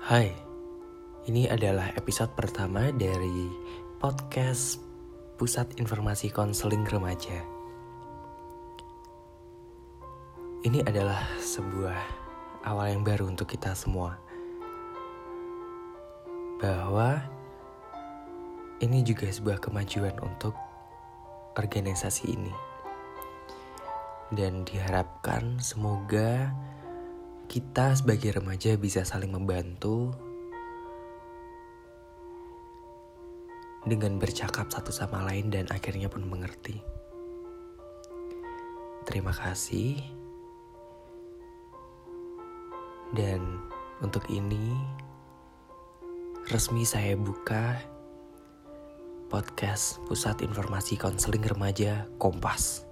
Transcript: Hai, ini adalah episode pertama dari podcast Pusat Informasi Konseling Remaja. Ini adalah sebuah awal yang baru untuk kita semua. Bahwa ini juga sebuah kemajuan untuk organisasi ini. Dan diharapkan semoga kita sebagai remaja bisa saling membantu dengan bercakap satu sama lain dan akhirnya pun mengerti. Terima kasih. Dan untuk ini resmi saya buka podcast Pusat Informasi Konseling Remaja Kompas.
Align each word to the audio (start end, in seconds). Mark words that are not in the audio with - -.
Hai, 0.00 0.32
ini 1.28 1.44
adalah 1.44 1.92
episode 1.92 2.32
pertama 2.32 2.88
dari 2.88 3.52
podcast 4.00 4.80
Pusat 5.36 5.76
Informasi 5.76 6.32
Konseling 6.32 6.88
Remaja. 6.88 7.44
Ini 10.64 10.80
adalah 10.88 11.20
sebuah 11.36 12.00
awal 12.64 12.96
yang 12.96 13.04
baru 13.04 13.28
untuk 13.28 13.52
kita 13.52 13.76
semua. 13.76 14.16
Bahwa 16.64 17.20
ini 18.80 19.04
juga 19.04 19.28
sebuah 19.28 19.60
kemajuan 19.60 20.16
untuk 20.24 20.56
organisasi 21.60 22.40
ini. 22.40 22.54
Dan 24.32 24.64
diharapkan 24.64 25.60
semoga 25.60 26.48
kita 27.50 27.98
sebagai 27.98 28.38
remaja 28.38 28.78
bisa 28.78 29.02
saling 29.02 29.34
membantu 29.34 30.14
dengan 33.82 34.22
bercakap 34.22 34.70
satu 34.70 34.94
sama 34.94 35.26
lain 35.26 35.50
dan 35.50 35.66
akhirnya 35.66 36.06
pun 36.06 36.22
mengerti. 36.30 36.78
Terima 39.02 39.34
kasih. 39.34 39.98
Dan 43.10 43.58
untuk 43.98 44.22
ini 44.30 44.70
resmi 46.54 46.86
saya 46.86 47.18
buka 47.18 47.82
podcast 49.26 49.98
Pusat 50.06 50.46
Informasi 50.46 50.94
Konseling 50.94 51.42
Remaja 51.42 52.06
Kompas. 52.22 52.89